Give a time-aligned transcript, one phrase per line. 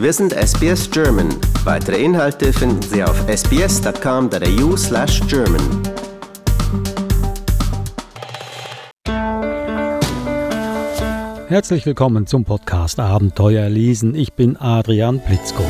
[0.00, 1.28] Wir sind SBS German.
[1.64, 5.60] Weitere Inhalte finden Sie auf sbs.com.au slash German.
[11.48, 14.14] Herzlich willkommen zum Podcast Abenteuer lesen.
[14.14, 15.64] Ich bin Adrian Blitzko.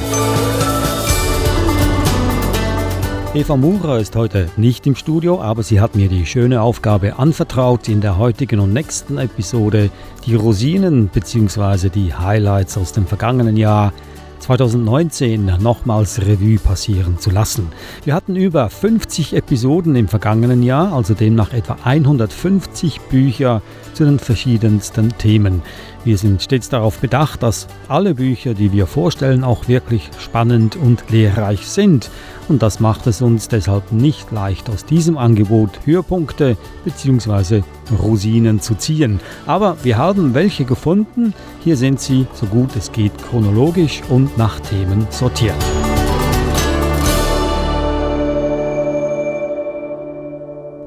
[3.35, 7.89] Eva Murer ist heute nicht im Studio, aber sie hat mir die schöne Aufgabe anvertraut,
[7.89, 9.91] in der heutigen und nächsten Episode
[10.25, 11.89] die Rosinen bzw.
[11.89, 13.93] die Highlights aus dem vergangenen Jahr
[14.41, 17.69] 2019 nochmals Revue passieren zu lassen.
[18.05, 23.63] Wir hatten über 50 Episoden im vergangenen Jahr, also demnach etwa 150 Bücher
[23.95, 25.63] zu den verschiedensten Themen.
[26.05, 31.11] Wir sind stets darauf bedacht, dass alle Bücher, die wir vorstellen, auch wirklich spannend und
[31.11, 32.11] lehrreich sind.
[32.49, 37.63] Und das macht es uns deshalb nicht leicht, aus diesem Angebot Höhepunkte bzw.
[38.03, 39.21] Rosinen zu ziehen.
[39.47, 41.35] Aber wir haben welche gefunden.
[41.63, 45.55] Hier sind sie, so gut es geht, chronologisch und nach Themen sortiert.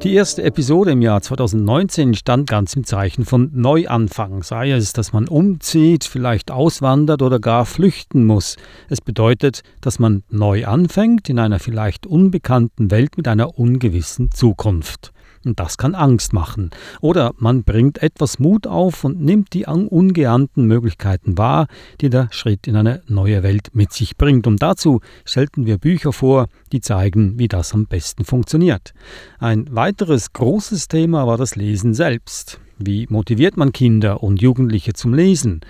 [0.03, 5.13] Die erste Episode im Jahr 2019 stand ganz im Zeichen von Neuanfang, sei es, dass
[5.13, 8.57] man umzieht, vielleicht auswandert oder gar flüchten muss.
[8.89, 15.13] Es bedeutet, dass man neu anfängt in einer vielleicht unbekannten Welt mit einer ungewissen Zukunft.
[15.45, 16.71] Und das kann Angst machen.
[17.01, 21.67] Oder man bringt etwas Mut auf und nimmt die ungeahnten Möglichkeiten wahr,
[22.01, 24.47] die der Schritt in eine neue Welt mit sich bringt.
[24.47, 28.93] Und dazu stellten wir Bücher vor, die zeigen, wie das am besten funktioniert.
[29.39, 32.59] Ein weiteres großes Thema war das Lesen selbst.
[32.77, 35.61] Wie motiviert man Kinder und Jugendliche zum Lesen?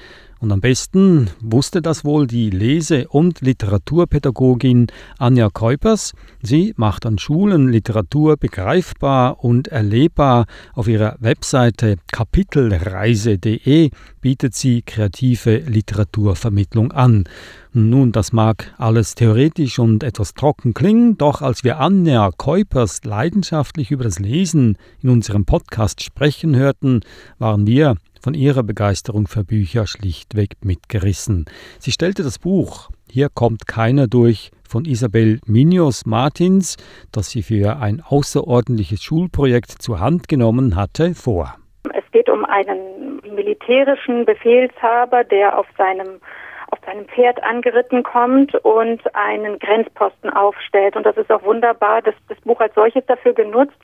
[0.43, 6.11] Und am besten wusste das wohl die Lese- und Literaturpädagogin Anja Keupers.
[6.41, 10.47] Sie macht an Schulen Literatur begreifbar und erlebbar.
[10.73, 17.23] Auf ihrer Webseite kapitelreise.de bietet sie kreative Literaturvermittlung an.
[17.71, 23.91] Nun, das mag alles theoretisch und etwas trocken klingen, doch als wir Anja Keupers leidenschaftlich
[23.91, 26.99] über das Lesen in unserem Podcast sprechen hörten,
[27.39, 31.45] waren wir von ihrer Begeisterung für Bücher schlichtweg mitgerissen.
[31.79, 36.77] Sie stellte das Buch Hier kommt keiner durch von Isabel Minios Martins,
[37.11, 41.55] das sie für ein außerordentliches Schulprojekt zur Hand genommen hatte, vor.
[41.93, 46.21] Es geht um einen militärischen Befehlshaber, der auf seinem
[46.69, 50.95] auf seinem Pferd angeritten kommt und einen Grenzposten aufstellt.
[50.95, 53.77] Und das ist auch wunderbar, dass das Buch als solches dafür genutzt,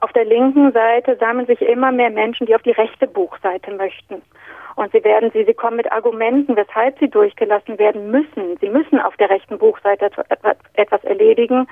[0.00, 4.22] auf der linken Seite sammeln sich immer mehr Menschen, die auf die rechte Buchseite möchten.
[4.76, 8.56] Und sie werden sie, sie kommen mit Argumenten, weshalb sie durchgelassen werden müssen.
[8.60, 10.10] Sie müssen auf der rechten Buchseite
[10.74, 11.68] etwas erledigen.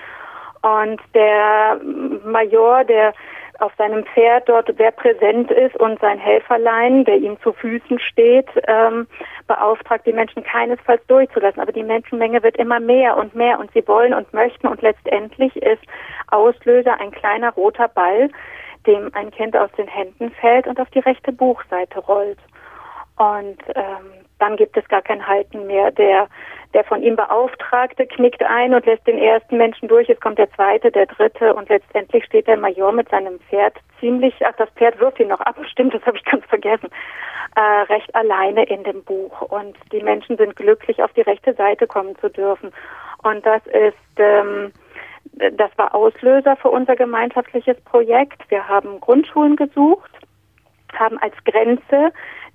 [0.63, 1.81] Und der
[2.25, 3.15] Major, der
[3.59, 8.49] auf seinem Pferd dort sehr präsent ist und sein Helferlein, der ihm zu Füßen steht,
[8.69, 9.07] ähm,
[9.47, 11.61] beauftragt, die Menschen keinesfalls durchzulassen.
[11.61, 15.57] Aber die Menschenmenge wird immer mehr und mehr und sie wollen und möchten und letztendlich
[15.57, 15.83] ist
[16.29, 18.31] Auslöser ein kleiner roter Ball,
[18.87, 22.39] dem ein Kind aus den Händen fällt und auf die rechte Buchseite rollt.
[23.17, 25.91] Und ähm, dann gibt es gar kein Halten mehr.
[25.91, 26.29] Der,
[26.75, 30.09] der von ihm Beauftragte knickt ein und lässt den ersten Menschen durch.
[30.09, 34.35] Es kommt der zweite, der dritte und letztendlich steht der Major mit seinem Pferd ziemlich,
[34.45, 36.89] ach, das Pferd wirft ihn noch ab, stimmt, das habe ich ganz vergessen,
[37.57, 37.61] äh,
[37.93, 39.43] recht alleine in dem Buch.
[39.43, 42.73] Und die Menschen sind glücklich, auf die rechte Seite kommen zu dürfen.
[43.23, 44.73] Und das ist, ähm,
[45.33, 48.49] das war Auslöser für unser gemeinschaftliches Projekt.
[48.51, 50.11] Wir haben Grundschulen gesucht,
[50.95, 52.13] haben als Grenze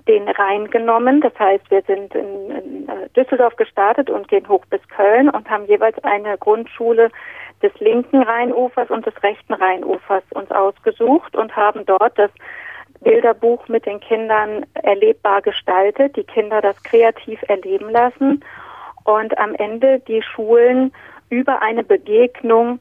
[0.08, 1.22] den Rhein genommen.
[1.22, 5.50] Das heißt, wir sind in, in, äh, Düsseldorf gestartet und gehen hoch bis Köln und
[5.50, 7.10] haben jeweils eine Grundschule
[7.62, 12.32] des linken Rheinufers und des rechten Rheinufers uns ausgesucht und haben dort das
[13.02, 18.44] Bilderbuch mit den Kindern erlebbar gestaltet, die Kinder das kreativ erleben lassen
[19.04, 20.94] und am Ende die Schulen
[21.30, 22.80] über eine Begegnung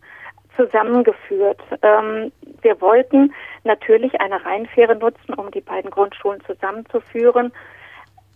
[0.57, 1.61] zusammengeführt.
[1.83, 2.33] Ähm,
[2.63, 3.35] wir wollten
[3.65, 7.53] natürlich eine Rheinfähre nutzen, um die beiden Grundschulen zusammenzuführen.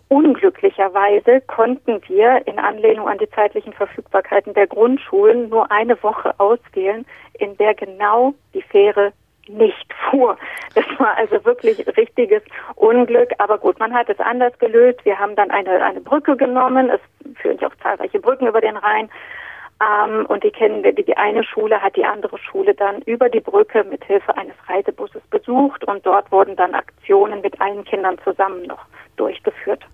[0.09, 7.05] Unglücklicherweise konnten wir in Anlehnung an die zeitlichen Verfügbarkeiten der Grundschulen nur eine Woche auswählen,
[7.39, 9.13] in der genau die Fähre
[9.49, 10.37] nicht fuhr.
[10.75, 12.43] Das war also wirklich richtiges
[12.77, 13.31] Unglück.
[13.39, 15.05] Aber gut, man hat es anders gelöst.
[15.05, 16.91] Wir haben dann eine, eine Brücke genommen.
[16.91, 17.01] Es
[17.41, 19.09] führen sich auch zahlreiche Brücken über den Rhein.
[19.81, 23.41] Ähm, und die kennen wir, die eine Schule hat die andere Schule dann über die
[23.41, 28.63] Brücke mit Hilfe eines Reisebusses besucht und dort wurden dann Aktionen mit allen Kindern zusammen
[28.67, 28.87] noch
[29.17, 29.85] durchgeführt.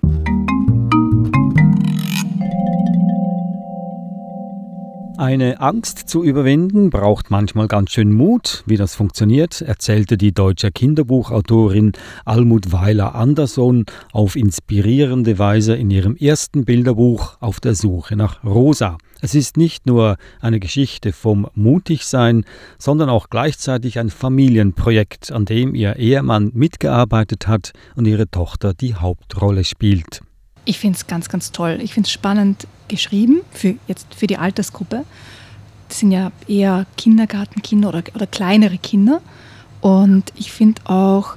[5.18, 8.64] Eine Angst zu überwinden braucht manchmal ganz schön Mut.
[8.66, 11.92] Wie das funktioniert, erzählte die deutsche Kinderbuchautorin
[12.24, 18.96] Almut Weiler Andersson auf inspirierende Weise in ihrem ersten Bilderbuch Auf der Suche nach Rosa.
[19.20, 22.44] Es ist nicht nur eine Geschichte vom Mutigsein,
[22.78, 28.94] sondern auch gleichzeitig ein Familienprojekt, an dem ihr Ehemann mitgearbeitet hat und ihre Tochter die
[28.94, 30.22] Hauptrolle spielt.
[30.64, 31.78] Ich finde es ganz, ganz toll.
[31.82, 35.04] Ich finde es spannend geschrieben, für jetzt für die Altersgruppe.
[35.88, 39.20] Das sind ja eher Kindergartenkinder oder, oder kleinere Kinder.
[39.80, 41.34] Und ich finde auch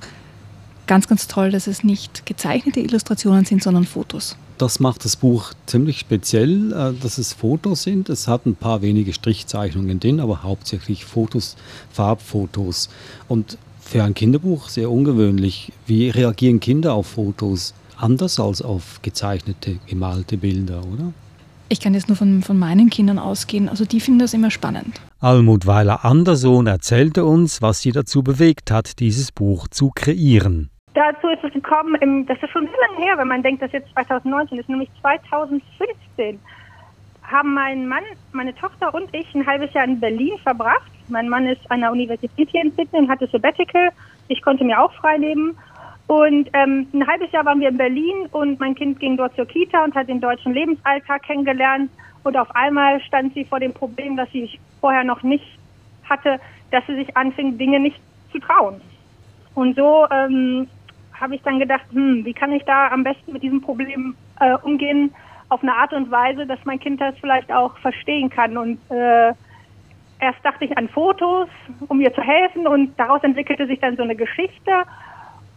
[0.87, 4.37] ganz, ganz toll, dass es nicht gezeichnete Illustrationen sind, sondern Fotos.
[4.57, 8.07] Das macht das Buch ziemlich speziell, äh, dass es Fotos sind.
[8.09, 11.57] Es hat ein paar wenige Strichzeichnungen drin, aber hauptsächlich Fotos,
[11.91, 12.89] Farbfotos.
[13.27, 15.73] Und für ein Kinderbuch sehr ungewöhnlich.
[15.85, 17.73] Wie reagieren Kinder auf Fotos?
[17.97, 21.13] Anders als auf gezeichnete, gemalte Bilder, oder?
[21.67, 25.01] Ich kann jetzt nur von, von meinen Kindern ausgehen, also die finden das immer spannend.
[25.19, 30.69] Almut Weiler Andersohn erzählte uns, was sie dazu bewegt hat, dieses Buch zu kreieren.
[30.93, 33.71] Dazu ist es gekommen, im, das ist schon sehr lange her, wenn man denkt, dass
[33.71, 36.39] jetzt 2019 ist, nämlich 2015
[37.23, 40.91] haben mein Mann, meine Tochter und ich ein halbes Jahr in Berlin verbracht.
[41.07, 43.89] Mein Mann ist an der Universität hier in Sydney und hatte Sabbatical.
[44.27, 45.57] Ich konnte mir auch frei nehmen.
[46.07, 49.47] Und ähm, ein halbes Jahr waren wir in Berlin und mein Kind ging dort zur
[49.47, 51.89] Kita und hat den deutschen Lebensalltag kennengelernt.
[52.23, 55.45] Und auf einmal stand sie vor dem Problem, das sie vorher noch nicht
[56.07, 56.39] hatte,
[56.71, 57.99] dass sie sich anfing, Dinge nicht
[58.31, 58.81] zu trauen.
[59.55, 60.67] Und so ähm,
[61.19, 64.55] habe ich dann gedacht, hm, wie kann ich da am besten mit diesem Problem äh,
[64.63, 65.13] umgehen,
[65.49, 68.57] auf eine Art und Weise, dass mein Kind das vielleicht auch verstehen kann.
[68.57, 69.33] Und äh,
[70.19, 71.47] erst dachte ich an Fotos,
[71.87, 74.71] um ihr zu helfen, und daraus entwickelte sich dann so eine Geschichte.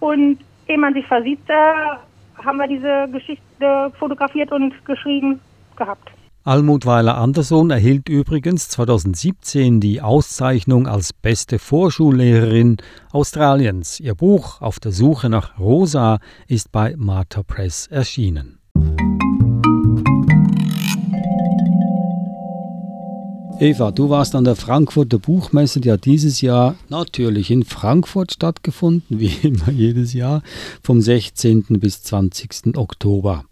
[0.00, 5.41] Und ehe man sich versieht, äh, haben wir diese Geschichte fotografiert und geschrieben
[5.77, 6.11] gehabt.
[6.45, 12.79] Almut Weiler Andersson erhielt übrigens 2017 die Auszeichnung als beste Vorschullehrerin
[13.12, 14.00] Australiens.
[14.00, 18.57] Ihr Buch Auf der Suche nach Rosa ist bei Martha Press erschienen.
[23.60, 29.19] Eva, du warst an der Frankfurter Buchmesse, die hat dieses Jahr natürlich in Frankfurt stattgefunden,
[29.19, 30.44] wie immer jedes Jahr,
[30.81, 31.64] vom 16.
[31.81, 32.76] bis 20.
[32.76, 33.44] Oktober.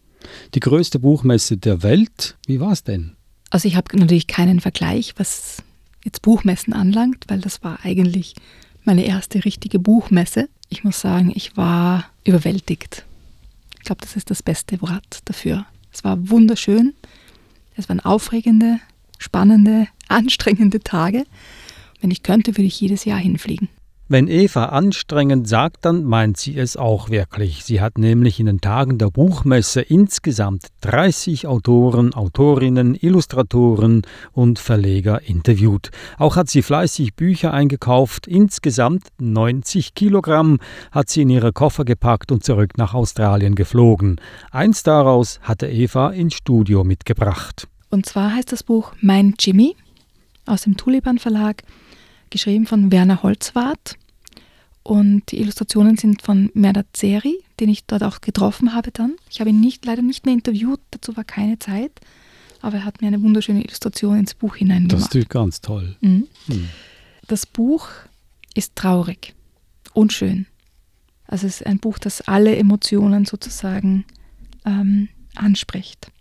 [0.55, 2.37] Die größte Buchmesse der Welt.
[2.47, 3.17] Wie war es denn?
[3.51, 5.65] Also ich habe natürlich keinen Vergleich, was
[6.05, 8.37] jetzt Buchmessen anlangt, weil das war eigentlich
[8.85, 10.49] meine erste richtige Buchmesse.
[10.69, 13.05] Ich muss sagen, ich war überwältigt.
[13.79, 15.67] Ich glaube, das ist das beste Wort dafür.
[15.93, 16.95] Es war wunderschön.
[17.77, 18.79] Es waren aufregende,
[19.19, 21.25] spannende, anstrengende Tage.
[22.01, 23.69] Wenn ich könnte, würde ich jedes Jahr hinfliegen.
[24.09, 27.65] Wenn Eva anstrengend sagt, dann meint sie es auch wirklich.
[27.65, 35.23] Sie hat nämlich in den Tagen der Buchmesse insgesamt 30 Autoren, Autorinnen, Illustratoren und Verleger
[35.23, 35.91] interviewt.
[36.19, 38.29] Auch hat sie fleißig Bücher eingekauft.
[38.29, 40.61] Insgesamt 90 Kilogramm
[40.93, 44.21] hat sie in ihre Koffer gepackt und zurück nach Australien geflogen.
[44.53, 47.67] Eins daraus hatte Eva ins Studio mitgebracht.
[47.97, 49.75] Und zwar heißt das Buch Mein Jimmy
[50.45, 51.63] aus dem Tulipan Verlag,
[52.29, 53.97] geschrieben von Werner Holzwart.
[54.83, 59.17] Und die Illustrationen sind von Merdat Zeri, den ich dort auch getroffen habe dann.
[59.31, 61.91] Ich habe ihn nicht, leider nicht mehr interviewt, dazu war keine Zeit.
[62.61, 65.15] Aber er hat mir eine wunderschöne Illustration ins Buch hineingemacht.
[65.15, 65.97] Das ist ganz toll.
[66.03, 66.29] Mhm.
[66.49, 66.69] Mhm.
[67.29, 67.89] Das Buch
[68.53, 69.35] ist traurig
[69.95, 70.45] und schön.
[71.27, 74.05] Also es ist ein Buch, das alle Emotionen sozusagen
[74.67, 76.13] ähm, anspricht.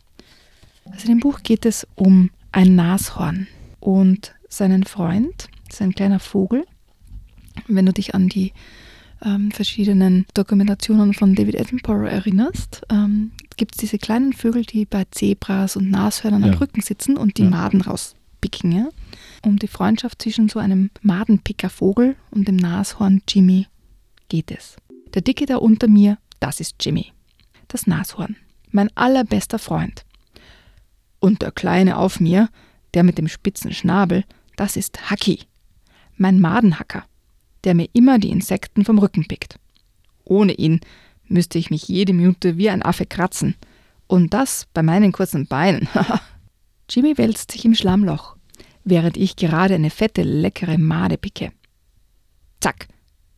[0.92, 3.48] Also in dem Buch geht es um ein Nashorn
[3.80, 6.66] und seinen Freund, das ist ein kleiner Vogel.
[7.68, 8.54] Wenn du dich an die
[9.24, 15.06] ähm, verschiedenen Dokumentationen von David Attenborough erinnerst, ähm, gibt es diese kleinen Vögel, die bei
[15.12, 16.52] Zebras und Nashörnern ja.
[16.52, 17.50] am Rücken sitzen und die ja.
[17.50, 18.72] Maden rauspicken.
[18.72, 18.90] Ja?
[19.44, 23.68] Um die Freundschaft zwischen so einem Madenpickervogel und dem Nashorn Jimmy
[24.30, 24.78] geht es.
[25.14, 27.12] Der Dicke da unter mir, das ist Jimmy.
[27.68, 28.36] Das Nashorn.
[28.72, 30.05] Mein allerbester Freund.
[31.26, 32.50] Und der Kleine auf mir,
[32.94, 34.26] der mit dem spitzen Schnabel,
[34.58, 35.40] das ist Haki,
[36.18, 37.04] mein Madenhacker,
[37.64, 39.58] der mir immer die Insekten vom Rücken pickt.
[40.24, 40.82] Ohne ihn
[41.28, 43.56] müsste ich mich jede Minute wie ein Affe kratzen.
[44.06, 45.90] Und das bei meinen kurzen Beinen.
[46.92, 48.36] Jimmy wälzt sich im Schlammloch,
[48.84, 51.52] während ich gerade eine fette, leckere Made picke.
[52.60, 52.88] Zack!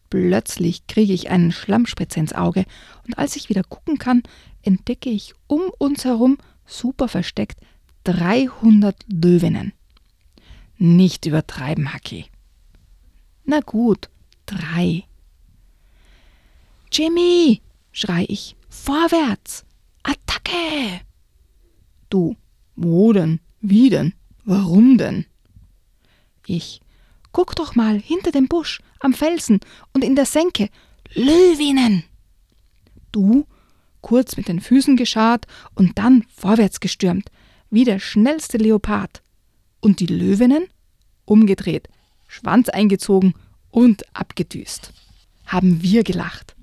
[0.09, 2.65] Plötzlich kriege ich einen Schlammspritzer ins Auge
[3.07, 4.23] und als ich wieder gucken kann,
[4.61, 7.61] entdecke ich um uns herum, super versteckt,
[8.07, 9.73] 300 Löwinnen.
[10.77, 12.27] Nicht übertreiben, Haki.
[13.43, 14.09] Na gut,
[14.45, 15.03] drei.
[16.89, 17.61] Jimmy,
[17.91, 19.65] schrei ich, vorwärts,
[20.03, 21.01] Attacke!
[22.09, 22.37] Du,
[22.77, 23.41] wo denn?
[23.59, 24.13] Wie denn?
[24.45, 25.25] Warum denn?
[26.45, 26.79] Ich.
[27.33, 29.59] Guck doch mal hinter dem Busch, am Felsen
[29.93, 30.69] und in der Senke.
[31.13, 32.03] Löwinnen!
[33.11, 33.45] Du,
[33.99, 35.45] kurz mit den Füßen geschart
[35.75, 37.29] und dann vorwärts gestürmt,
[37.69, 39.21] wie der schnellste Leopard.
[39.79, 40.67] Und die Löwinnen?
[41.25, 41.89] Umgedreht,
[42.27, 43.33] Schwanz eingezogen
[43.69, 44.93] und abgedüst.
[45.45, 46.55] Haben wir gelacht.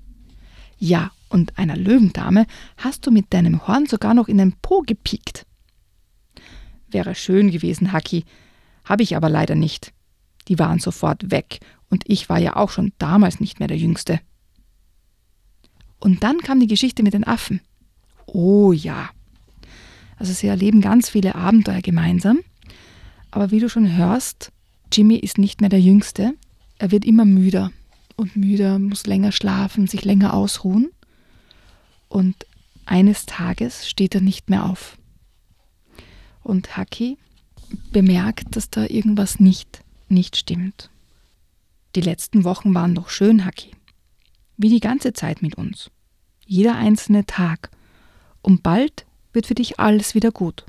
[0.77, 2.45] Ja, und einer Löwendame
[2.77, 5.45] hast du mit deinem Horn sogar noch in den Po gepiekt.
[6.87, 8.25] Wäre schön gewesen, Haki,
[8.83, 9.93] habe ich aber leider nicht.
[10.47, 11.59] Die waren sofort weg,
[11.89, 14.19] und ich war ja auch schon damals nicht mehr der Jüngste.
[15.99, 17.61] Und dann kam die Geschichte mit den Affen.
[18.25, 19.09] Oh ja.
[20.17, 22.39] Also sie erleben ganz viele Abenteuer gemeinsam.
[23.31, 24.51] Aber wie du schon hörst,
[24.91, 26.35] Jimmy ist nicht mehr der Jüngste.
[26.77, 27.71] Er wird immer müder
[28.15, 30.89] und müder, muss länger schlafen, sich länger ausruhen.
[32.07, 32.35] Und
[32.85, 34.97] eines Tages steht er nicht mehr auf.
[36.43, 37.17] Und Haki
[37.91, 40.89] bemerkt, dass da irgendwas nicht, nicht stimmt.
[41.95, 43.71] Die letzten Wochen waren doch schön, Haki.
[44.57, 45.89] Wie die ganze Zeit mit uns.
[46.45, 47.71] Jeder einzelne Tag.
[48.41, 49.05] Und bald
[49.35, 50.65] wird für dich alles wieder gut.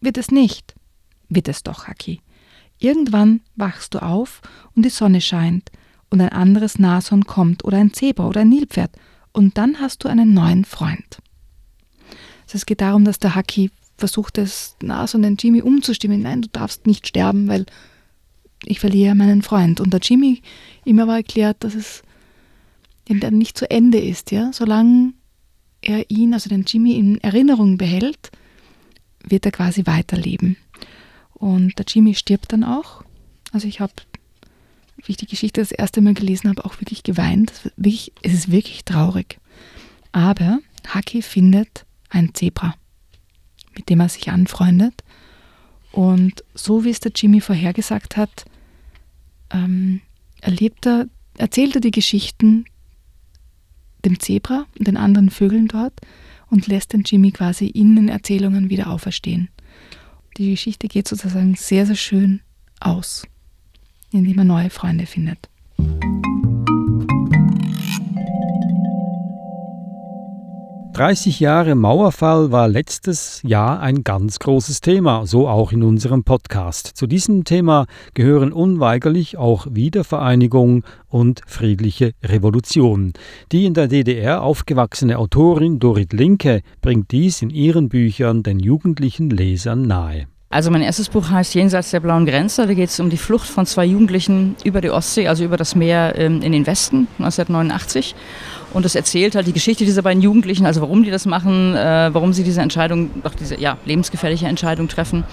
[0.00, 0.74] Wird es nicht?
[1.28, 2.20] Wird es doch, Haki.
[2.78, 4.40] Irgendwann wachst du auf
[4.74, 5.70] und die Sonne scheint
[6.10, 8.92] und ein anderes Nashorn kommt oder ein Zebra oder ein Nilpferd
[9.32, 11.18] und dann hast du einen neuen Freund.
[12.44, 16.22] Also es geht darum, dass der Haki versucht, das Nashorn den Jimmy umzustimmen.
[16.22, 17.66] Nein, du darfst nicht sterben, weil
[18.64, 19.80] ich verliere meinen Freund.
[19.80, 20.40] Und der Jimmy
[20.84, 22.02] ihm aber erklärt, dass es
[23.08, 25.14] dann nicht zu Ende ist, ja, solange
[25.80, 28.30] er ihn, also den Jimmy in Erinnerung behält,
[29.24, 30.56] wird er quasi weiterleben.
[31.34, 33.04] Und der Jimmy stirbt dann auch.
[33.52, 33.92] Also ich habe,
[34.96, 37.52] wie ich die Geschichte das erste Mal gelesen habe, auch wirklich geweint.
[38.22, 39.38] Es ist wirklich traurig.
[40.12, 42.74] Aber Haki findet ein Zebra,
[43.74, 45.04] mit dem er sich anfreundet.
[45.92, 48.44] Und so wie es der Jimmy vorhergesagt hat,
[49.50, 50.00] ähm,
[50.40, 51.06] erlebt er,
[51.36, 52.64] erzählt er die Geschichten
[54.08, 55.92] dem Zebra und den anderen Vögeln dort
[56.50, 59.48] und lässt den Jimmy quasi in den Erzählungen wieder auferstehen.
[60.36, 62.40] Die Geschichte geht sozusagen sehr, sehr schön
[62.80, 63.26] aus,
[64.10, 65.48] indem er neue Freunde findet.
[70.98, 76.88] 30 Jahre Mauerfall war letztes Jahr ein ganz großes Thema, so auch in unserem Podcast.
[76.88, 83.12] Zu diesem Thema gehören unweigerlich auch Wiedervereinigung und friedliche Revolution.
[83.52, 89.30] Die in der DDR aufgewachsene Autorin Dorit Linke bringt dies in ihren Büchern den jugendlichen
[89.30, 90.26] Lesern nahe.
[90.50, 92.66] Also mein erstes Buch heißt Jenseits der blauen Grenze.
[92.66, 95.74] Da geht es um die Flucht von zwei Jugendlichen über die Ostsee, also über das
[95.74, 98.14] Meer ähm, in den Westen 1989.
[98.72, 102.08] Und es erzählt halt die Geschichte dieser beiden Jugendlichen, also warum die das machen, äh,
[102.14, 105.24] warum sie diese Entscheidung, auch diese ja, lebensgefährliche Entscheidung treffen.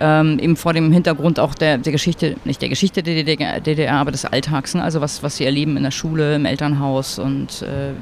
[0.00, 3.96] Ähm, eben vor dem Hintergrund auch der, der Geschichte, nicht der Geschichte der DDR, DDR,
[3.96, 4.82] aber des Alltags, ne?
[4.82, 7.92] also was, was sie erleben in der Schule, im Elternhaus und äh,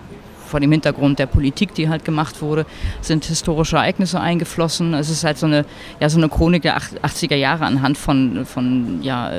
[0.45, 2.67] vor dem Hintergrund der Politik, die halt gemacht wurde,
[3.01, 4.95] sind historische Ereignisse eingeflossen.
[4.95, 5.65] Es ist halt so eine,
[6.01, 9.31] ja, so eine Chronik der 80er Jahre anhand von, von ja,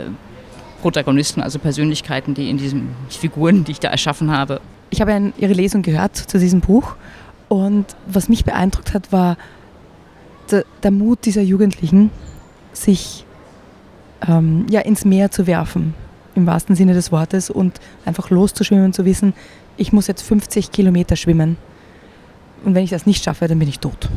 [0.81, 5.19] Protagonisten, also Persönlichkeiten, die in diesen Figuren, die ich da erschaffen habe, ich habe ja
[5.37, 6.95] Ihre Lesung gehört zu diesem Buch
[7.47, 9.37] und was mich beeindruckt hat, war
[10.51, 12.11] der, der Mut dieser Jugendlichen,
[12.73, 13.25] sich
[14.27, 15.93] ähm, ja, ins Meer zu werfen,
[16.35, 19.33] im wahrsten Sinne des Wortes, und einfach loszuschwimmen und zu wissen,
[19.77, 21.57] ich muss jetzt 50 Kilometer schwimmen.
[22.63, 24.09] Und wenn ich das nicht schaffe, dann bin ich tot.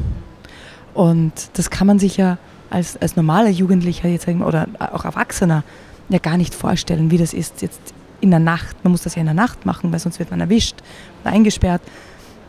[0.95, 2.39] Und das kann man sich ja
[2.71, 5.65] als, als normaler Jugendlicher jetzt oder auch Erwachsener
[6.09, 7.81] ja gar nicht vorstellen, wie das ist, jetzt
[8.21, 10.41] in der Nacht, man muss das ja in der Nacht machen, weil sonst wird man
[10.41, 10.77] erwischt
[11.23, 11.83] oder eingesperrt,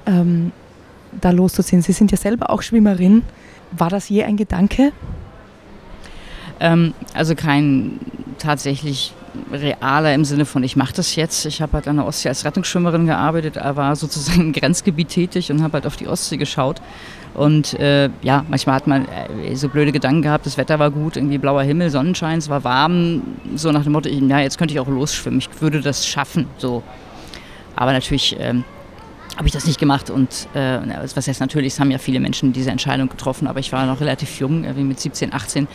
[0.06, 0.52] ähm,
[1.20, 1.82] da loszuziehen.
[1.82, 3.24] Sie sind ja selber auch Schwimmerin.
[3.72, 4.92] War das je ein Gedanke?
[6.60, 8.00] Ähm, also kein
[8.38, 9.14] tatsächlich
[9.52, 11.46] realer im Sinne von, ich mache das jetzt.
[11.46, 15.62] Ich habe halt an der Ostsee als Rettungsschwimmerin gearbeitet, war sozusagen im Grenzgebiet tätig und
[15.64, 16.82] habe halt auf die Ostsee geschaut.
[17.34, 21.16] Und äh, ja, manchmal hat man äh, so blöde Gedanken gehabt, das Wetter war gut,
[21.16, 23.22] irgendwie blauer Himmel, Sonnenschein, es war warm,
[23.56, 26.84] so nach dem Motto, ja, jetzt könnte ich auch losschwimmen, ich würde das schaffen, so.
[27.76, 28.66] Aber natürlich ähm,
[29.40, 30.80] habe ich das nicht gemacht und äh,
[31.16, 34.02] was heißt natürlich, es haben ja viele Menschen diese Entscheidung getroffen, aber ich war noch
[34.02, 35.66] relativ jung, wie mit 17, 18,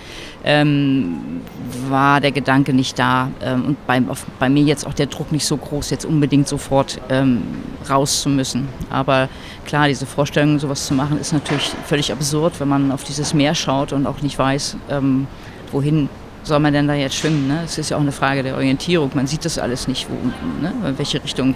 [0.44, 1.40] ähm,
[1.88, 5.32] war der Gedanke nicht da ähm, und bei, auf, bei mir jetzt auch der Druck
[5.32, 7.42] nicht so groß, jetzt unbedingt sofort ähm,
[7.88, 8.68] raus zu müssen.
[8.90, 9.30] Aber
[9.64, 13.54] klar, diese Vorstellung, sowas zu machen, ist natürlich völlig absurd, wenn man auf dieses Meer
[13.54, 15.26] schaut und auch nicht weiß, ähm,
[15.72, 16.10] wohin
[16.42, 17.48] soll man denn da jetzt schwimmen?
[17.48, 17.62] Ne?
[17.64, 19.10] Es ist ja auch eine Frage der Orientierung.
[19.14, 20.74] Man sieht das alles nicht, wo, ne?
[20.86, 21.54] in welche Richtung.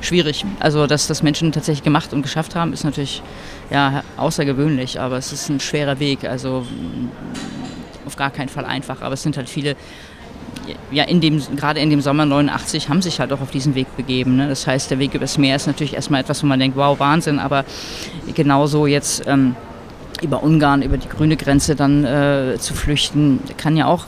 [0.00, 0.44] Schwierig.
[0.60, 3.22] Also, dass das Menschen tatsächlich gemacht und geschafft haben, ist natürlich
[3.70, 6.24] ja, außergewöhnlich, aber es ist ein schwerer Weg.
[6.24, 6.64] Also,
[8.04, 9.76] auf gar keinen Fall einfach, aber es sind halt viele
[10.90, 13.94] ja, in dem, gerade in dem Sommer 89 haben sich halt auch auf diesen Weg
[13.96, 14.36] begeben.
[14.36, 14.48] Ne?
[14.48, 17.38] Das heißt, der Weg übers Meer ist natürlich erstmal etwas, wo man denkt, wow, Wahnsinn,
[17.38, 17.64] aber
[18.34, 19.54] genauso jetzt ähm,
[20.22, 24.06] über Ungarn, über die grüne Grenze dann äh, zu flüchten, kann ja auch,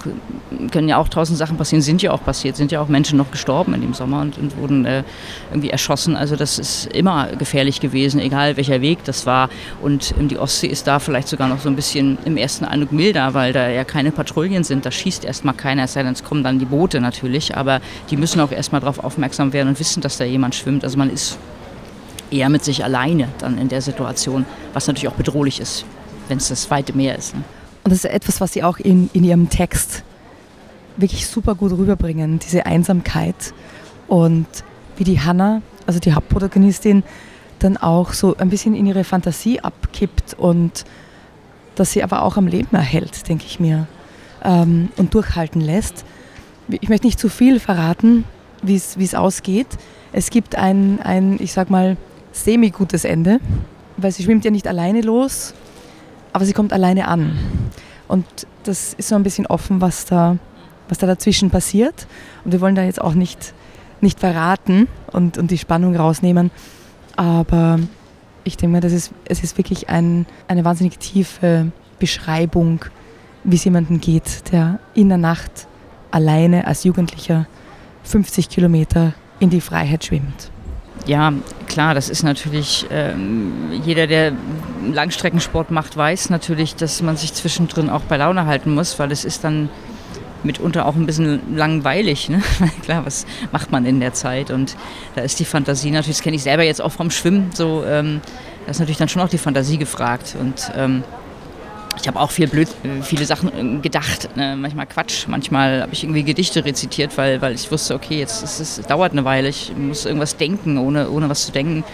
[0.70, 3.30] können ja auch tausend Sachen passieren, sind ja auch passiert, sind ja auch Menschen noch
[3.30, 5.02] gestorben in dem Sommer und, und wurden äh,
[5.50, 6.16] irgendwie erschossen.
[6.16, 9.50] Also das ist immer gefährlich gewesen, egal welcher Weg das war.
[9.82, 12.92] Und ähm, die Ostsee ist da vielleicht sogar noch so ein bisschen im ersten Eindruck
[12.92, 14.86] milder, weil da ja keine Patrouillen sind.
[14.86, 18.16] Da schießt erstmal keiner, es sei denn, es kommen dann die Boote natürlich, aber die
[18.16, 20.84] müssen auch erstmal darauf aufmerksam werden und wissen, dass da jemand schwimmt.
[20.84, 21.38] Also man ist
[22.30, 25.84] eher mit sich alleine dann in der Situation, was natürlich auch bedrohlich ist
[26.28, 27.34] wenn es das weite Meer ist.
[27.34, 27.42] Ne?
[27.84, 30.02] Und das ist etwas, was Sie auch in, in Ihrem Text
[30.96, 33.54] wirklich super gut rüberbringen, diese Einsamkeit
[34.08, 34.46] und
[34.96, 37.04] wie die Hannah, also die Hauptprotagonistin,
[37.60, 40.84] dann auch so ein bisschen in ihre Fantasie abkippt und
[41.74, 43.86] dass sie aber auch am Leben erhält, denke ich mir,
[44.44, 46.04] ähm, und durchhalten lässt.
[46.68, 48.24] Ich möchte nicht zu viel verraten,
[48.62, 49.68] wie es ausgeht.
[50.12, 51.96] Es gibt ein, ein, ich sag mal,
[52.32, 53.40] semi-gutes Ende,
[53.96, 55.54] weil sie schwimmt ja nicht alleine los,
[56.32, 57.38] aber sie kommt alleine an.
[58.06, 58.24] Und
[58.64, 60.36] das ist so ein bisschen offen, was da,
[60.88, 62.06] was da dazwischen passiert.
[62.44, 63.54] Und wir wollen da jetzt auch nicht,
[64.00, 66.50] nicht verraten und, und die Spannung rausnehmen.
[67.16, 67.78] Aber
[68.44, 72.84] ich denke mal, das ist, es ist wirklich ein, eine wahnsinnig tiefe Beschreibung,
[73.44, 75.66] wie es jemandem geht, der in der Nacht
[76.10, 77.46] alleine als Jugendlicher
[78.04, 80.50] 50 Kilometer in die Freiheit schwimmt.
[81.08, 81.32] Ja,
[81.66, 84.34] klar, das ist natürlich, ähm, jeder, der
[84.92, 89.24] Langstreckensport macht, weiß natürlich, dass man sich zwischendrin auch bei Laune halten muss, weil es
[89.24, 89.70] ist dann
[90.42, 92.28] mitunter auch ein bisschen langweilig.
[92.28, 92.42] Ne?
[92.82, 94.50] klar, was macht man in der Zeit?
[94.50, 94.76] Und
[95.14, 98.20] da ist die Fantasie natürlich, das kenne ich selber jetzt auch vom Schwimmen, so, ähm,
[98.66, 100.36] da ist natürlich dann schon auch die Fantasie gefragt.
[100.38, 101.04] Und ähm,
[102.00, 104.56] ich habe auch viel blöd, äh, viele Sachen äh, gedacht, ne?
[104.56, 108.60] manchmal Quatsch, manchmal habe ich irgendwie Gedichte rezitiert, weil, weil ich wusste, okay, jetzt es,
[108.60, 111.84] es dauert eine Weile, ich muss irgendwas denken, ohne, ohne was zu denken.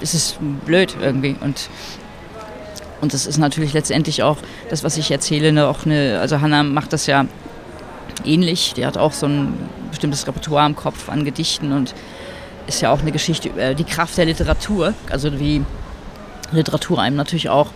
[0.00, 1.68] Es ist blöd irgendwie und
[3.00, 4.36] und das ist natürlich letztendlich auch
[4.70, 7.26] das, was ich erzähle, ne, auch eine, also Hannah macht das ja
[8.24, 9.54] ähnlich, die hat auch so ein
[9.90, 11.94] bestimmtes Repertoire im Kopf an Gedichten und
[12.68, 15.64] ist ja auch eine Geschichte über die Kraft der Literatur, also wie
[16.52, 17.72] Literatur einem natürlich auch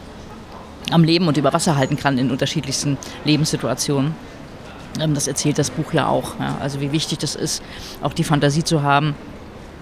[0.91, 4.15] am Leben und über Wasser halten kann in unterschiedlichsten Lebenssituationen.
[5.01, 6.39] Ähm, das erzählt das Buch ja auch.
[6.61, 7.63] Also wie wichtig das ist,
[8.03, 9.15] auch die Fantasie zu haben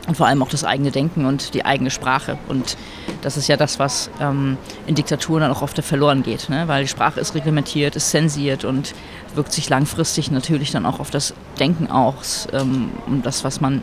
[0.07, 2.37] und vor allem auch das eigene Denken und die eigene Sprache.
[2.49, 2.77] Und
[3.23, 6.69] das ist ja das, was ähm, in Diktaturen dann auch oft verloren geht, ne?
[6.69, 8.95] weil die Sprache ist reglementiert, ist zensiert und
[9.35, 13.83] wirkt sich langfristig natürlich dann auch auf das Denken aus, ähm, und das, was man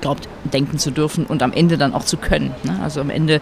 [0.00, 2.54] glaubt, denken zu dürfen und am Ende dann auch zu können.
[2.62, 2.78] Ne?
[2.82, 3.40] Also am Ende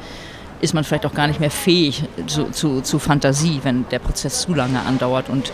[0.61, 4.43] ist man vielleicht auch gar nicht mehr fähig zu, zu, zu Fantasie, wenn der Prozess
[4.43, 5.29] zu lange andauert.
[5.29, 5.53] Und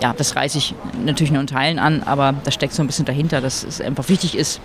[0.00, 3.06] ja, das reiße ich natürlich nur in Teilen an, aber da steckt so ein bisschen
[3.06, 4.60] dahinter, dass es einfach wichtig ist,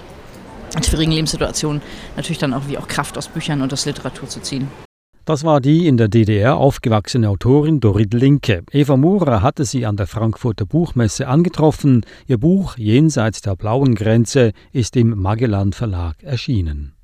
[0.75, 1.81] in schwierigen Lebenssituationen
[2.15, 4.67] natürlich dann auch wie auch Kraft aus Büchern und aus Literatur zu ziehen.
[5.25, 8.63] Das war die in der DDR aufgewachsene Autorin Dorit Linke.
[8.71, 12.03] Eva Murer hatte sie an der Frankfurter Buchmesse angetroffen.
[12.25, 16.95] Ihr Buch Jenseits der blauen Grenze ist im Magellan Verlag erschienen.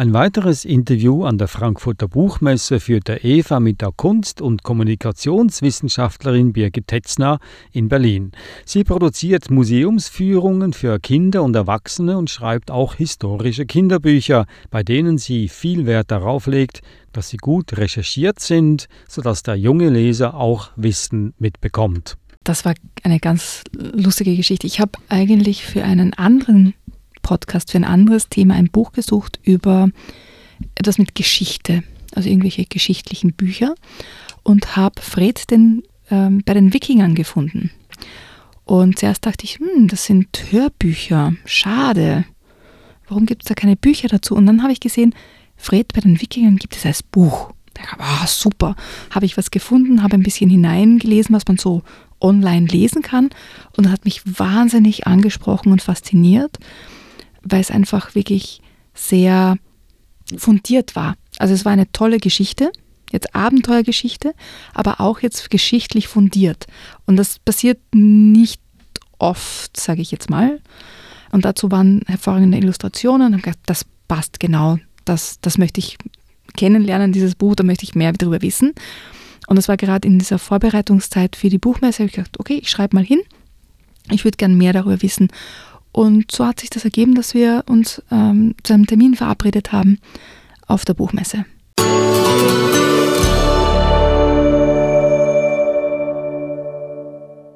[0.00, 6.86] Ein weiteres Interview an der Frankfurter Buchmesse führte Eva mit der Kunst- und Kommunikationswissenschaftlerin Birgit
[6.86, 7.38] Tetzner
[7.70, 8.32] in Berlin.
[8.64, 15.48] Sie produziert Museumsführungen für Kinder und Erwachsene und schreibt auch historische Kinderbücher, bei denen sie
[15.48, 16.80] viel Wert darauf legt,
[17.12, 22.16] dass sie gut recherchiert sind, sodass der junge Leser auch Wissen mitbekommt.
[22.42, 24.66] Das war eine ganz lustige Geschichte.
[24.66, 26.72] Ich habe eigentlich für einen anderen
[27.22, 29.88] Podcast für ein anderes Thema ein Buch gesucht über
[30.74, 31.82] etwas mit Geschichte,
[32.14, 33.74] also irgendwelche geschichtlichen Bücher
[34.42, 37.70] und habe Fred den, ähm, bei den Wikingern gefunden.
[38.64, 42.24] Und zuerst dachte ich, hm, das sind Hörbücher, schade.
[43.08, 44.34] Warum gibt es da keine Bücher dazu?
[44.36, 45.14] Und dann habe ich gesehen,
[45.56, 47.52] Fred bei den Wikingern gibt es als Buch.
[47.74, 48.76] Da dachte, ah, super.
[49.10, 51.82] Habe ich was gefunden, habe ein bisschen hineingelesen, was man so
[52.20, 53.30] online lesen kann.
[53.76, 56.58] Und das hat mich wahnsinnig angesprochen und fasziniert
[57.42, 58.60] weil es einfach wirklich
[58.94, 59.56] sehr
[60.36, 61.16] fundiert war.
[61.38, 62.70] Also es war eine tolle Geschichte,
[63.10, 64.34] jetzt Abenteuergeschichte,
[64.74, 66.66] aber auch jetzt geschichtlich fundiert.
[67.06, 68.60] Und das passiert nicht
[69.18, 70.60] oft, sage ich jetzt mal.
[71.32, 75.96] Und dazu waren hervorragende Illustrationen und gedacht, das passt genau, das, das möchte ich
[76.56, 78.74] kennenlernen, dieses Buch, da möchte ich mehr darüber wissen.
[79.46, 82.70] Und das war gerade in dieser Vorbereitungszeit für die Buchmesse, habe ich gedacht, okay, ich
[82.70, 83.20] schreibe mal hin.
[84.10, 85.28] Ich würde gern mehr darüber wissen.
[85.92, 89.98] Und so hat sich das ergeben, dass wir uns ähm, zu einem Termin verabredet haben
[90.66, 91.44] auf der Buchmesse.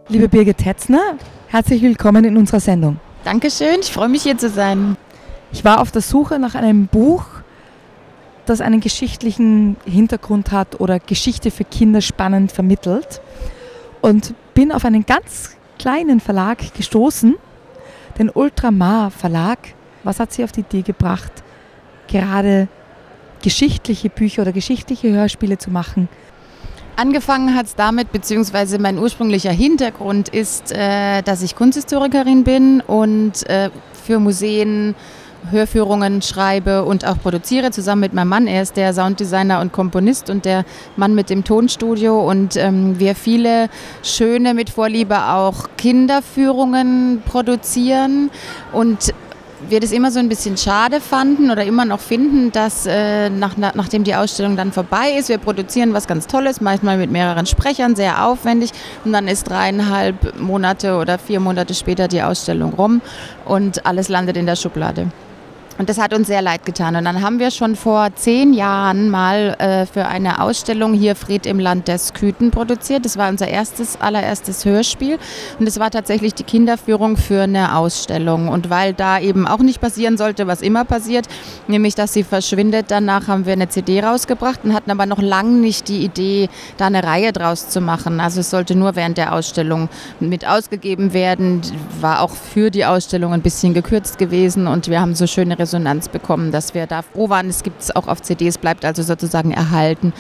[0.09, 1.17] Liebe Birgit Hetzner,
[1.49, 2.99] herzlich willkommen in unserer Sendung.
[3.25, 4.97] Dankeschön, ich freue mich hier zu sein.
[5.53, 7.25] Ich war auf der Suche nach einem Buch,
[8.45, 13.23] das einen geschichtlichen Hintergrund hat oder Geschichte für Kinder spannend vermittelt
[14.03, 17.37] und bin auf einen ganz kleinen Verlag gestoßen,
[18.19, 19.59] den Ultramar Verlag.
[20.03, 21.33] Was hat Sie auf die Idee gebracht,
[22.09, 22.69] gerade
[23.43, 26.09] geschichtliche Bücher oder geschichtliche Hörspiele zu machen?
[26.97, 33.49] Angefangen hat es damit, beziehungsweise mein ursprünglicher Hintergrund ist, äh, dass ich Kunsthistorikerin bin und
[33.49, 33.71] äh,
[34.05, 34.95] für Museen
[35.51, 38.47] Hörführungen schreibe und auch produziere, zusammen mit meinem Mann.
[38.47, 40.65] Er ist der Sounddesigner und Komponist und der
[40.97, 42.21] Mann mit dem Tonstudio.
[42.29, 43.69] Und ähm, wir viele
[44.03, 48.31] schöne, mit Vorliebe auch Kinderführungen produzieren.
[48.73, 49.13] Und
[49.69, 53.57] wir das immer so ein bisschen schade fanden oder immer noch finden, dass äh, nach,
[53.57, 57.97] nachdem die Ausstellung dann vorbei ist, wir produzieren was ganz Tolles, manchmal mit mehreren Sprechern,
[57.97, 58.71] sehr aufwendig
[59.05, 63.01] und dann ist dreieinhalb Monate oder vier Monate später die Ausstellung rum
[63.45, 65.11] und alles landet in der Schublade.
[65.77, 66.95] Und das hat uns sehr leid getan.
[66.95, 71.47] Und dann haben wir schon vor zehn Jahren mal äh, für eine Ausstellung hier Fried
[71.47, 73.05] im Land der Sküten produziert.
[73.05, 75.19] Das war unser erstes, allererstes Hörspiel.
[75.59, 78.49] Und es war tatsächlich die Kinderführung für eine Ausstellung.
[78.49, 81.27] Und weil da eben auch nicht passieren sollte, was immer passiert,
[81.67, 85.59] nämlich dass sie verschwindet, danach haben wir eine CD rausgebracht und hatten aber noch lange
[85.59, 88.21] nicht die Idee, da eine Reihe draus zu machen.
[88.21, 89.89] Also es sollte nur während der Ausstellung
[90.21, 91.63] mit ausgegeben werden.
[92.01, 96.09] War auch für die Ausstellung ein bisschen gekürzt gewesen und wir haben so schöne Resonanz
[96.09, 97.49] bekommen, dass wir da froh waren.
[97.49, 100.13] Es gibt es auch auf CDs, bleibt also sozusagen erhalten.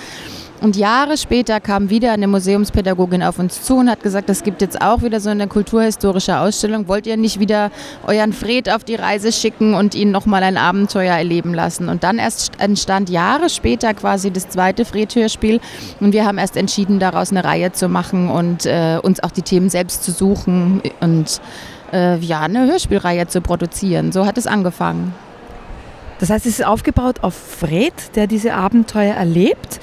[0.60, 4.62] Und Jahre später kam wieder eine Museumspädagogin auf uns zu und hat gesagt, es gibt
[4.62, 6.88] jetzt auch wieder so eine kulturhistorische Ausstellung.
[6.88, 7.70] Wollt ihr nicht wieder
[8.06, 11.90] euren Fred auf die Reise schicken und ihn nochmal ein Abenteuer erleben lassen?
[11.90, 15.60] Und dann erst entstand Jahre später quasi das zweite Fred-Hörspiel
[16.00, 19.42] und wir haben erst entschieden, daraus eine Reihe zu machen und äh, uns auch die
[19.42, 21.42] Themen selbst zu suchen und
[21.92, 24.12] äh, ja, eine Hörspielreihe zu produzieren.
[24.12, 25.12] So hat es angefangen.
[26.18, 29.80] Das heißt, es ist aufgebaut auf Fred, der diese Abenteuer erlebt.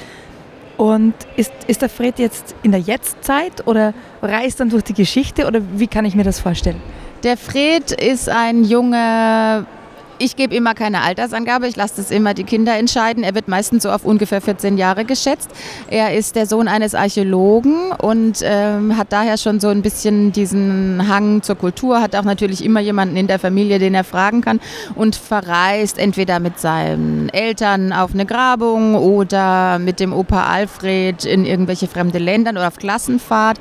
[0.78, 5.46] Und ist, ist der Fred jetzt in der Jetztzeit oder reist dann durch die Geschichte
[5.46, 6.82] oder wie kann ich mir das vorstellen?
[7.24, 9.68] Der Fred ist ein junger
[10.22, 13.24] ich gebe immer keine Altersangabe, ich lasse das immer die Kinder entscheiden.
[13.24, 15.50] Er wird meistens so auf ungefähr 14 Jahre geschätzt.
[15.90, 21.08] Er ist der Sohn eines Archäologen und ähm, hat daher schon so ein bisschen diesen
[21.08, 24.60] Hang zur Kultur, hat auch natürlich immer jemanden in der Familie, den er fragen kann
[24.94, 31.46] und verreist entweder mit seinen Eltern auf eine Grabung oder mit dem Opa Alfred in
[31.46, 33.58] irgendwelche fremde Länder oder auf Klassenfahrt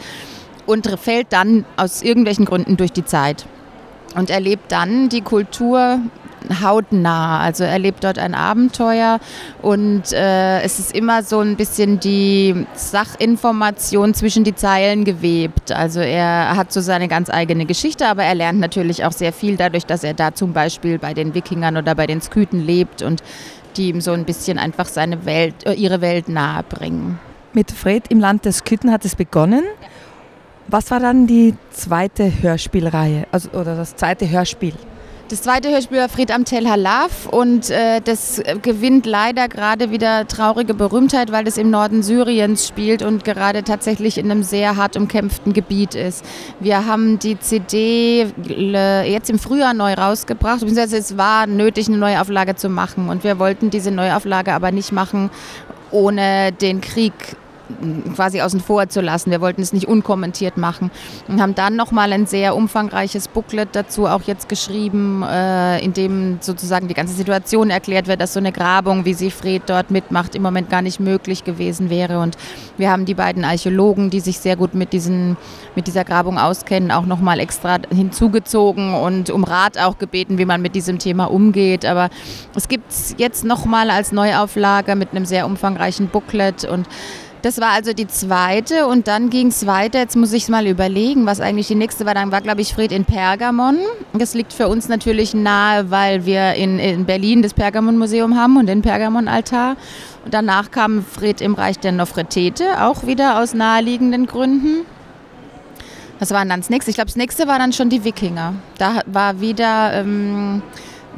[0.67, 3.47] und fällt dann aus irgendwelchen Gründen durch die Zeit
[4.15, 6.01] und erlebt dann die Kultur
[6.63, 7.41] hautnah.
[7.41, 9.21] Also er lebt dort ein Abenteuer
[9.63, 15.73] und äh, es ist immer so ein bisschen die Sachinformation zwischen die Zeilen gewebt.
[15.73, 19.57] Also er hat so seine ganz eigene Geschichte, aber er lernt natürlich auch sehr viel
[19.57, 23.23] dadurch, dass er da zum Beispiel bei den Wikingern oder bei den Sküten lebt und
[23.77, 27.19] die ihm so ein bisschen einfach seine Welt, äh, ihre Welt nahe bringen.
[27.53, 29.65] Mit Fred im Land der Sküten hat es begonnen.
[30.69, 34.75] Was war dann die zweite Hörspielreihe, also, oder das zweite Hörspiel?
[35.31, 40.27] Das zweite Hörspiel war Fried am Tel Halaf und äh, das gewinnt leider gerade wieder
[40.27, 44.97] traurige Berühmtheit, weil es im Norden Syriens spielt und gerade tatsächlich in einem sehr hart
[44.97, 46.25] umkämpften Gebiet ist.
[46.59, 48.27] Wir haben die CD
[49.07, 53.39] jetzt im Frühjahr neu rausgebracht, beziehungsweise es war nötig, eine Neuauflage zu machen und wir
[53.39, 55.31] wollten diese Neuauflage aber nicht machen,
[55.93, 57.13] ohne den Krieg
[58.15, 59.31] quasi außen vor zu lassen.
[59.31, 60.91] Wir wollten es nicht unkommentiert machen
[61.29, 66.39] und haben dann nochmal ein sehr umfangreiches Booklet dazu auch jetzt geschrieben, äh, in dem
[66.41, 70.35] sozusagen die ganze Situation erklärt wird, dass so eine Grabung, wie sie Fred dort mitmacht,
[70.35, 72.21] im Moment gar nicht möglich gewesen wäre.
[72.21, 72.37] Und
[72.77, 75.37] wir haben die beiden Archäologen, die sich sehr gut mit, diesen,
[75.75, 80.63] mit dieser Grabung auskennen, auch nochmal extra hinzugezogen und um Rat auch gebeten, wie man
[80.63, 81.85] mit diesem Thema umgeht.
[81.85, 82.11] Aber
[82.55, 86.87] es gibt es jetzt nochmal als Neuauflage mit einem sehr umfangreichen Booklet und
[87.43, 89.99] das war also die zweite und dann ging es weiter.
[89.99, 92.15] Jetzt muss ich es mal überlegen, was eigentlich die nächste war.
[92.15, 93.79] Dann war, glaube ich, Fred in Pergamon.
[94.13, 98.67] Das liegt für uns natürlich nahe, weil wir in, in Berlin das Pergamon-Museum haben und
[98.67, 99.77] den Pergamon-Altar.
[100.25, 104.87] Und danach kam Fred im Reich der Nofretete, auch wieder aus naheliegenden Gründen.
[106.19, 106.91] Was war dann das nächste?
[106.91, 108.55] Ich glaube, das nächste war dann schon die Wikinger.
[108.79, 109.95] Da war wieder...
[109.95, 110.63] Ähm,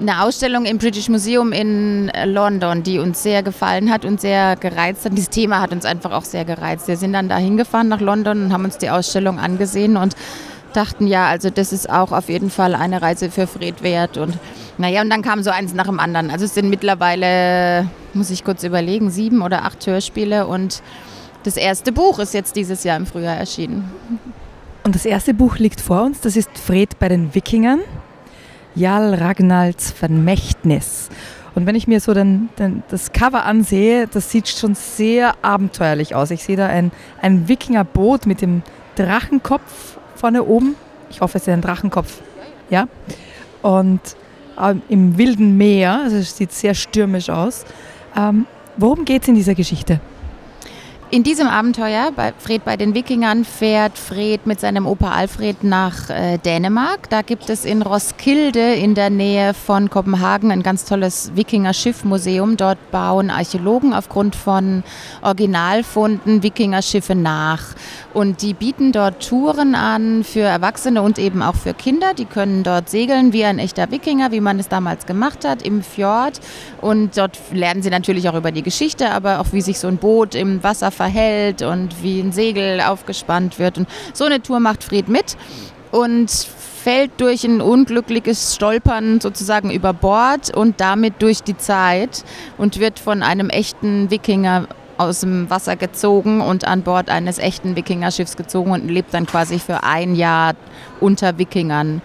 [0.01, 4.57] eine Ausstellung im British Museum in äh, London, die uns sehr gefallen hat und sehr
[4.57, 5.13] gereizt hat.
[5.13, 6.89] Dieses Thema hat uns einfach auch sehr gereizt.
[6.89, 10.17] Wir sind dann da hingefahren nach London und haben uns die Ausstellung angesehen und
[10.73, 14.17] dachten, ja, also das ist auch auf jeden Fall eine Reise für Fred wert.
[14.17, 14.39] Und
[14.79, 16.31] Naja, und dann kam so eins nach dem anderen.
[16.31, 20.83] Also es sind mittlerweile, muss ich kurz überlegen, sieben oder acht Hörspiele und
[21.45, 23.91] das erste Buch ist jetzt dieses Jahr im Frühjahr erschienen.
[24.85, 27.81] Und das erste Buch liegt vor uns, das ist Fred bei den Wikingern,
[28.75, 31.09] Jarl Ragnalds Vermächtnis.
[31.55, 36.15] Und wenn ich mir so den, den, das Cover ansehe, das sieht schon sehr abenteuerlich
[36.15, 36.31] aus.
[36.31, 38.63] Ich sehe da ein, ein Wikingerboot mit dem
[38.97, 40.77] Drachenkopf vorne oben.
[41.11, 42.21] Ich hoffe, es ist ein Drachenkopf.
[42.71, 42.89] Ja.
[43.61, 44.01] Und
[44.59, 47.65] ähm, im wilden Meer, also es sieht sehr stürmisch aus.
[48.17, 50.01] Ähm, worum geht es in dieser Geschichte?
[51.15, 56.09] In diesem Abenteuer, bei Fred bei den Wikingern, fährt Fred mit seinem Opa Alfred nach
[56.09, 57.11] äh, Dänemark.
[57.11, 62.57] Da gibt es in Roskilde in der Nähe von Kopenhagen ein ganz tolles Wikinger-Schiffmuseum.
[62.57, 64.85] Dort bauen Archäologen aufgrund von
[65.21, 67.75] Originalfunden Wikingerschiffe nach.
[68.15, 72.15] Und die bieten dort Touren an für Erwachsene und eben auch für Kinder.
[72.15, 75.83] Die können dort segeln wie ein echter Wikinger, wie man es damals gemacht hat, im
[75.83, 76.41] Fjord.
[76.81, 79.99] Und dort lernen sie natürlich auch über die Geschichte, aber auch wie sich so ein
[79.99, 83.77] Boot im Wasser verhält und wie ein Segel aufgespannt wird.
[83.77, 85.37] Und so eine Tour macht Fred mit
[85.91, 92.25] und fällt durch ein unglückliches Stolpern sozusagen über Bord und damit durch die Zeit
[92.57, 97.75] und wird von einem echten Wikinger aus dem Wasser gezogen und an Bord eines echten
[97.75, 100.55] Wikingerschiffs gezogen und lebt dann quasi für ein Jahr
[101.01, 102.01] unter Wikingern.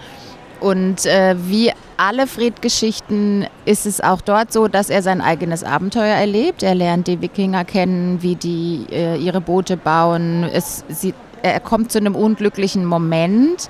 [0.59, 6.15] Und äh, wie alle Fred-Geschichten ist es auch dort so, dass er sein eigenes Abenteuer
[6.15, 6.63] erlebt.
[6.63, 10.43] Er lernt die Wikinger kennen, wie die äh, ihre Boote bauen.
[10.43, 13.69] Es, sie, er kommt zu einem unglücklichen Moment.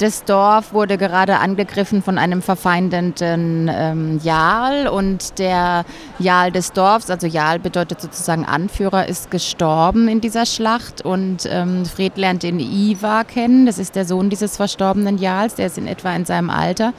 [0.00, 5.84] Das Dorf wurde gerade angegriffen von einem verfeindeten ähm, Jarl und der
[6.18, 11.84] Jarl des Dorfs, also Jarl bedeutet sozusagen Anführer, ist gestorben in dieser Schlacht und ähm,
[11.84, 15.86] Fred lernt den Ivar kennen, das ist der Sohn dieses verstorbenen Jarls, der ist in
[15.86, 16.94] etwa in seinem Alter.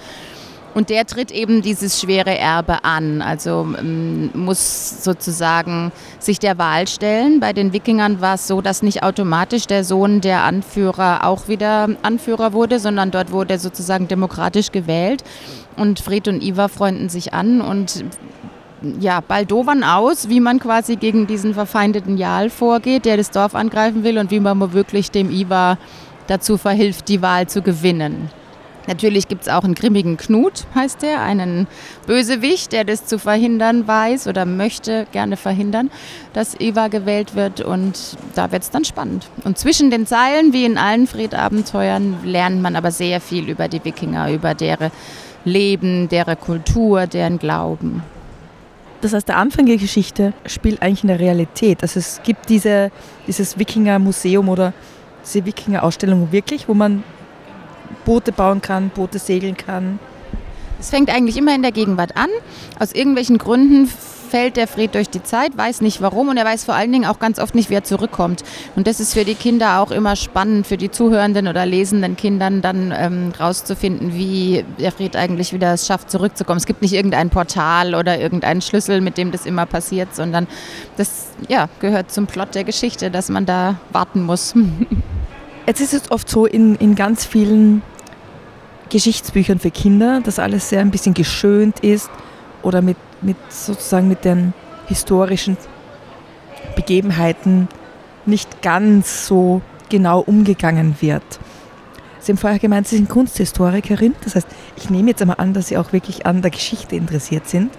[0.73, 6.87] Und der tritt eben dieses schwere Erbe an, also ähm, muss sozusagen sich der Wahl
[6.87, 7.41] stellen.
[7.41, 11.89] Bei den Wikingern war es so, dass nicht automatisch der Sohn der Anführer auch wieder
[12.03, 15.23] Anführer wurde, sondern dort wurde sozusagen demokratisch gewählt.
[15.75, 18.05] Und Fred und Ivar freunden sich an und
[18.99, 24.03] ja, baldowern aus, wie man quasi gegen diesen verfeindeten Jarl vorgeht, der das Dorf angreifen
[24.03, 25.77] will und wie man wirklich dem Ivar
[26.27, 28.29] dazu verhilft, die Wahl zu gewinnen.
[28.87, 31.67] Natürlich gibt es auch einen grimmigen Knut, heißt der, einen
[32.07, 35.91] Bösewicht, der das zu verhindern weiß oder möchte gerne verhindern,
[36.33, 39.27] dass Eva gewählt wird und da wird es dann spannend.
[39.43, 43.83] Und zwischen den Zeilen, wie in allen Friedabenteuern, lernt man aber sehr viel über die
[43.83, 44.91] Wikinger, über deren
[45.45, 48.03] Leben, deren Kultur, deren Glauben.
[49.01, 51.81] Das heißt, der Anfang der Geschichte spielt eigentlich in der Realität.
[51.81, 52.91] Also es gibt diese,
[53.25, 54.73] dieses Wikinger-Museum oder
[55.23, 57.03] diese Wikinger-Ausstellung wirklich, wo man
[58.05, 59.99] Boote bauen kann, Boote segeln kann.
[60.79, 62.29] Es fängt eigentlich immer in der Gegenwart an.
[62.79, 63.87] Aus irgendwelchen Gründen
[64.31, 67.05] fällt der Fred durch die Zeit, weiß nicht warum und er weiß vor allen Dingen
[67.05, 68.43] auch ganz oft nicht, wie er zurückkommt.
[68.77, 72.61] Und das ist für die Kinder auch immer spannend, für die zuhörenden oder lesenden Kindern
[72.61, 76.57] dann ähm, rauszufinden, wie der Fred eigentlich wieder es schafft, zurückzukommen.
[76.57, 80.47] Es gibt nicht irgendein Portal oder irgendeinen Schlüssel, mit dem das immer passiert, sondern
[80.95, 84.55] das ja, gehört zum Plot der Geschichte, dass man da warten muss.
[85.67, 87.83] Jetzt ist es oft so in, in ganz vielen
[88.91, 92.09] Geschichtsbüchern für Kinder, dass alles sehr ein bisschen geschönt ist
[92.61, 94.53] oder mit, mit sozusagen mit den
[94.87, 95.57] historischen
[96.75, 97.69] Begebenheiten
[98.25, 101.23] nicht ganz so genau umgegangen wird.
[102.19, 104.13] Sie haben vorher gemeint, Sie sind Kunsthistorikerin.
[104.23, 107.47] Das heißt, ich nehme jetzt einmal an, dass Sie auch wirklich an der Geschichte interessiert
[107.47, 107.71] sind,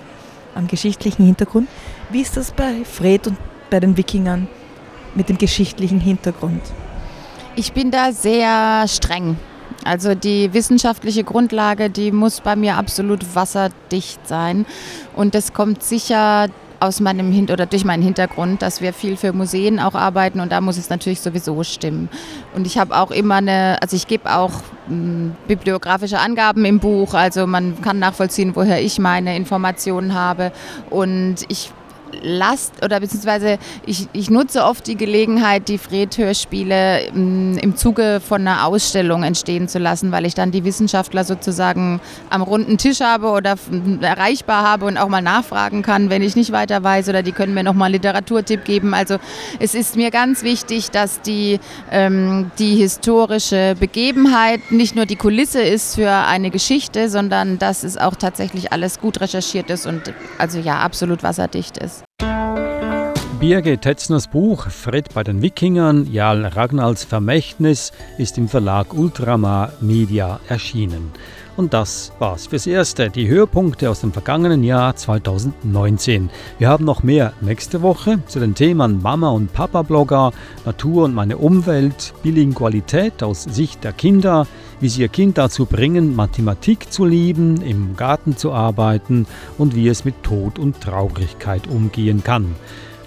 [0.54, 1.68] am geschichtlichen Hintergrund.
[2.10, 3.36] Wie ist das bei Fred und
[3.70, 4.48] bei den Wikingern
[5.14, 6.62] mit dem geschichtlichen Hintergrund?
[7.54, 9.36] Ich bin da sehr streng.
[9.84, 14.66] Also die wissenschaftliche Grundlage, die muss bei mir absolut wasserdicht sein.
[15.14, 16.48] Und das kommt sicher
[16.82, 20.50] aus meinem Hin oder durch meinen Hintergrund, dass wir viel für Museen auch arbeiten und
[20.50, 22.08] da muss es natürlich sowieso stimmen.
[22.56, 24.50] Und ich habe auch immer eine, also ich gebe auch
[24.88, 30.50] m, hm, bibliografische Angaben im Buch, also man kann nachvollziehen, woher ich meine Informationen habe
[30.90, 31.70] und ich
[32.22, 38.42] lasst oder beziehungsweise ich, ich nutze oft die Gelegenheit, die Fred-Hörspiele mm, im Zuge von
[38.42, 43.28] einer Ausstellung entstehen zu lassen, weil ich dann die Wissenschaftler sozusagen am runden Tisch habe
[43.28, 43.56] oder
[44.00, 47.54] erreichbar habe und auch mal nachfragen kann, wenn ich nicht weiter weiß oder die können
[47.54, 48.94] mir nochmal einen Literaturtipp geben.
[48.94, 49.18] Also
[49.58, 55.62] es ist mir ganz wichtig, dass die, ähm, die historische Begebenheit nicht nur die Kulisse
[55.62, 60.58] ist für eine Geschichte, sondern dass es auch tatsächlich alles gut recherchiert ist und also
[60.58, 62.01] ja, absolut wasserdicht ist.
[63.42, 70.38] Birgit Tetzners Buch Fred bei den Wikingern, Jarl Ragnalds Vermächtnis ist im Verlag Ultramar Media
[70.48, 71.10] erschienen.
[71.54, 73.10] Und das war's fürs Erste.
[73.10, 76.30] Die Höhepunkte aus dem vergangenen Jahr 2019.
[76.58, 80.32] Wir haben noch mehr nächste Woche zu den Themen Mama und Papa Blogger,
[80.64, 84.46] Natur und meine Umwelt, Bilingualität aus Sicht der Kinder,
[84.80, 89.26] wie sie ihr Kind dazu bringen, Mathematik zu lieben, im Garten zu arbeiten
[89.58, 92.56] und wie es mit Tod und Traurigkeit umgehen kann.